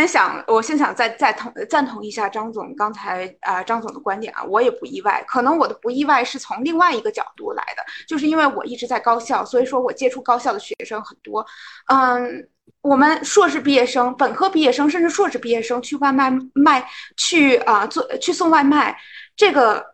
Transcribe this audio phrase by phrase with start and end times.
[0.00, 11.44] 先想，我先想再再同赞同一下张总刚才啊张总的观点啊，我也不意外，可能我的不意外是从另外一个角度来的，就是因为我一直在高校，所以说我接触高校的学生很多，
[11.92, 12.48] 嗯，
[12.80, 16.88] 我们硕士毕业生、本科毕业生，甚至硕士毕业生去外卖卖
[17.18, 18.96] 去啊做去送外卖，
[19.36, 19.84] 这个。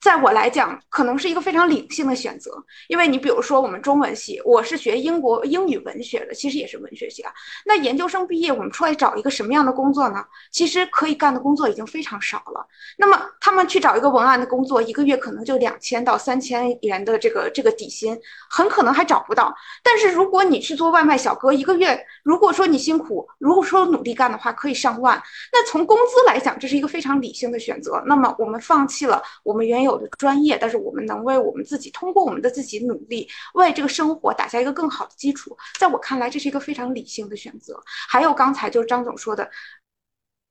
[0.00, 2.52] 在我来讲，可能是一个非常理性的选择，
[2.88, 7.32] 因为你比如说我们中文系，我是学英国英语文学的，其实也是文学系啊。
[7.64, 10.24] 那研究生毕业，我们出来找一个什么样的工作呢？
[10.52, 12.66] 其实可以干的工作已经非常少了。
[12.96, 18.16] 那么他们去找一个文案的工作，一个月可能就两千到三千元的这个这个底薪，
[18.48, 19.52] 很可能还找不到。
[19.82, 25.20] 但是如果你去做外卖小哥，一个月如果说你辛苦，如果说努力干的话，可以上万。
[25.52, 28.02] 那从工资来讲，这是一个非常理性的选择。
[28.06, 35.56] 那么我们放弃了我们原没有的专业，但是我们能为我们自己通过我们的自己努力，为这个生活打下一个更好的基础。
[35.78, 37.80] 在我看来，这是一个非常理性的选择。
[38.10, 39.50] 还有刚才就是张总说的，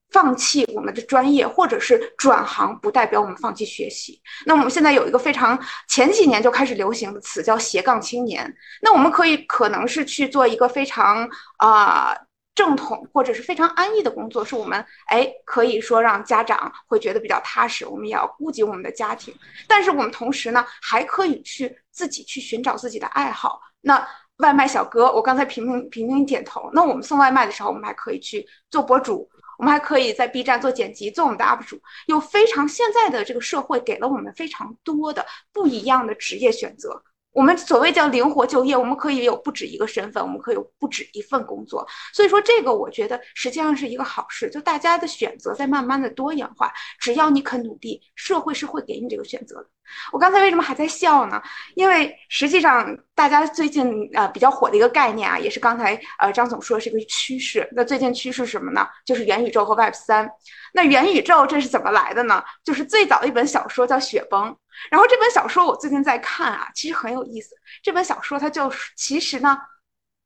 [0.09, 4.19] 放弃我们的专业或者是转行，不代表我们放弃学习。
[4.47, 8.51] 那我们现在有一个非常前几年就开始流行的词叫斜杠青年。
[8.81, 12.17] 那我们可以可能是去做一个非常啊。
[12.59, 17.87] 正统或者是非常安逸的工作，是我们哎可以说让家长会觉得比较踏实。
[17.87, 19.33] 我们也要顾及我们的家庭，
[19.65, 23.61] 但是我们同时呢，还可以去自己去寻找自己的爱好。
[23.79, 24.05] 那
[24.39, 26.69] 外卖小哥，我刚才频频频频点头。
[26.73, 29.25] 那我们送外卖的时候，我们还可以去做博主，
[29.57, 31.81] 我们还可以在 B 站做剪辑，做我们的 UP 主。
[32.07, 37.01] 有非常现在的这个社会给了我们非常多的不一样的职业选择。
[37.31, 41.87] 我们所谓叫灵活就业，我们可以有不止一个身份，我们可以有不止一份工作。
[42.11, 46.73] 所以说，这个我觉得实际上是一个好事，就大家的选择在慢慢的多元化。
[46.99, 49.67] 只要你肯努力，社会是会给你这个选择的。
[50.11, 51.41] 我刚才为什么还在笑呢？
[51.75, 57.67] 因为实际上大家最近呃比较火的一个概念啊，也是刚才呃张总说是一个趋势。
[57.73, 58.87] 那最近趋势什么呢？
[59.05, 60.29] 就是元宇宙和 Web 三。
[60.73, 62.43] 那元宇宙这是怎么来的呢？
[62.63, 64.51] 就是最早的一本小说叫《雪崩》。
[64.89, 67.55] 然后这本小说我最近在看啊，其实很有意思。
[67.83, 69.57] 这本小说它就是其实呢，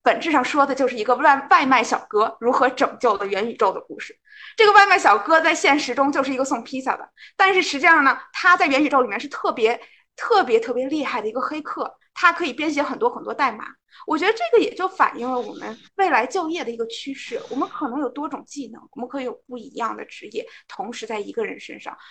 [0.01, 4.17] 本质上说的就是一个外外卖小哥如何拯救了元宇宙的故事。
[4.55, 9.79] 这个外卖小哥在现实中就是一个送披萨的，但是实际上呢，他在元宇宙里面是特别
[10.15, 13.65] 特别特别厉害的一个黑客，他可以编写很多很多代码。
[14.07, 17.39] 我觉得这个也就反映了我们未来就业的一个趋势。
[17.49, 21.95] 我们可能有多种技能，我们可以有不一样的职业，同时在一个人身上。